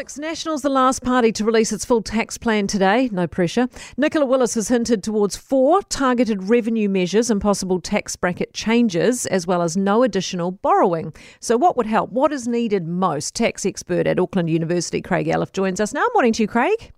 [0.00, 3.10] National's the last party to release its full tax plan today.
[3.12, 3.68] No pressure.
[3.98, 9.46] Nicola Willis has hinted towards four targeted revenue measures and possible tax bracket changes, as
[9.46, 11.12] well as no additional borrowing.
[11.40, 12.10] So, what would help?
[12.12, 13.34] What is needed most?
[13.34, 16.06] Tax expert at Auckland University, Craig Elliffe, joins us now.
[16.14, 16.92] Morning to you, Craig.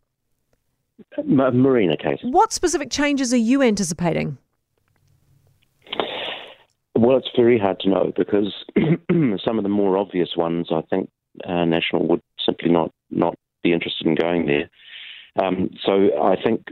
[1.25, 2.21] Marina case.
[2.23, 4.39] What specific changes are you anticipating?
[6.95, 8.55] Well, it's very hard to know because
[9.45, 11.11] some of the more obvious ones, I think,
[11.45, 14.71] uh, National would simply not not be interested in going there.
[15.43, 16.69] Um, so I think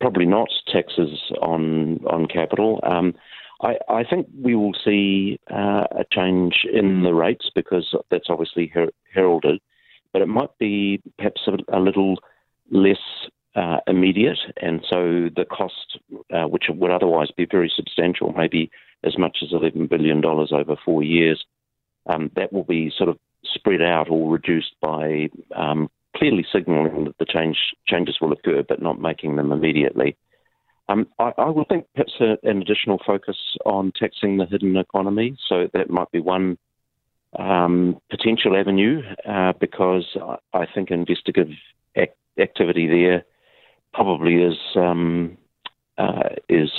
[0.00, 2.80] probably not taxes on on capital.
[2.82, 3.14] Um,
[3.60, 8.68] I, I, think we will see uh, a change in the rates because that's obviously
[8.68, 9.60] her- heralded,
[10.12, 12.18] but it might be perhaps a, a little
[12.70, 13.00] less
[13.56, 15.98] uh, immediate, and so the cost,
[16.32, 18.70] uh, which would otherwise be very substantial, maybe
[19.02, 21.44] as much as $11 billion over four years,
[22.06, 23.18] um, that will be sort of
[23.54, 28.82] spread out or reduced by um, clearly signalling that the change changes will occur, but
[28.82, 30.16] not making them immediately.
[30.88, 35.36] Um, I, I, would think perhaps a, an additional focus on taxing the hidden economy.
[35.46, 36.56] So that might be one
[37.38, 41.52] um, potential avenue, uh, because I, I, think investigative
[41.94, 43.24] ac- activity there
[43.92, 45.36] probably is um,
[45.98, 46.70] uh, is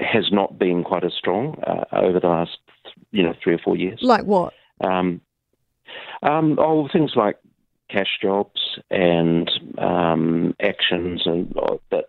[0.00, 2.58] has not been quite as strong uh, over the last
[3.10, 3.98] you know three or four years.
[4.02, 4.54] Like what?
[4.80, 5.20] Um,
[6.22, 7.38] um, oh, things like
[7.90, 12.06] cash jobs and um, actions and uh, that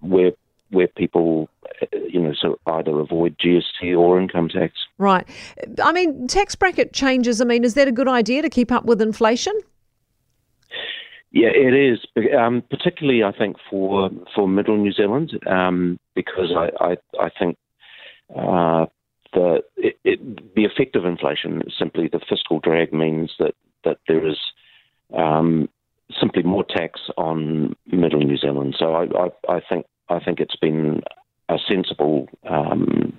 [0.00, 0.32] where
[0.70, 1.48] where people,
[1.92, 4.74] you know, so either avoid GST or income tax.
[4.98, 5.26] Right.
[5.82, 7.40] I mean, tax bracket changes.
[7.40, 9.52] I mean, is that a good idea to keep up with inflation?
[11.32, 12.00] Yeah, it is,
[12.36, 17.56] um, particularly I think for for Middle New Zealand, um, because I I, I think
[18.34, 18.86] uh,
[19.32, 23.54] the it, it, the effect of inflation simply the fiscal drag means that
[23.84, 24.38] that there is
[25.16, 25.68] um,
[26.18, 28.76] simply more tax on middle New Zealand.
[28.78, 31.02] So I, I, I think I think it's been
[31.48, 33.12] a sensible um,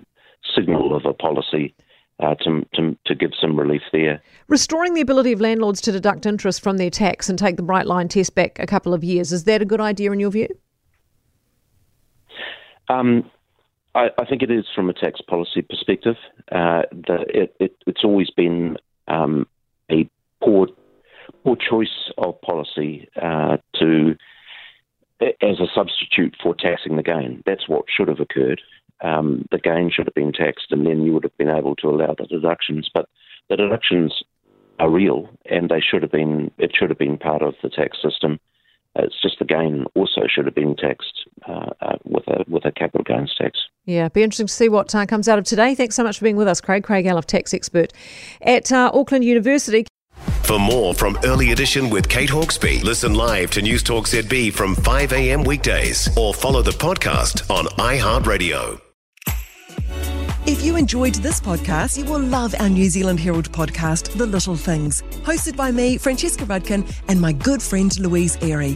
[0.55, 1.73] signal of a policy.
[2.19, 4.21] Uh, to, to, to give some relief there.
[4.47, 7.87] Restoring the ability of landlords to deduct interest from their tax and take the bright
[7.87, 10.47] line test back a couple of years, is that a good idea in your view?
[12.89, 13.31] Um,
[13.93, 16.15] I, I, think it is from a tax policy perspective.
[16.51, 19.47] Uh, the, it, it, it's always been um,
[19.91, 20.09] a
[20.41, 20.67] poor
[21.43, 24.15] poor choice of policy uh, to
[25.41, 27.43] as a substitute for taxing the gain.
[27.45, 28.61] That's what should have occurred.
[29.01, 31.89] Um, the gain should have been taxed, and then you would have been able to
[31.89, 32.89] allow the deductions.
[32.93, 33.07] But
[33.49, 34.23] the deductions
[34.79, 36.51] are real, and they should have been.
[36.57, 38.39] It should have been part of the tax system.
[38.95, 42.71] It's just the gain also should have been taxed uh, uh, with a with a
[42.71, 43.59] capital gains tax.
[43.85, 45.75] Yeah, be interesting to see what uh, comes out of today.
[45.75, 46.83] Thanks so much for being with us, Craig.
[46.83, 47.93] Craig Elliffe, tax expert
[48.41, 49.85] at uh, Auckland University.
[50.43, 54.75] For more from Early Edition with Kate Hawkesby, listen live to News Talk ZB from
[54.75, 55.43] 5 a.m.
[55.43, 58.81] weekdays or follow the podcast on iHeartRadio.
[60.47, 64.55] If you enjoyed this podcast, you will love our New Zealand Herald podcast, The Little
[64.55, 68.75] Things, hosted by me, Francesca Rudkin, and my good friend Louise Airy.